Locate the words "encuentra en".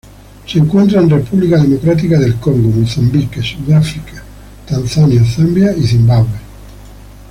0.57-1.11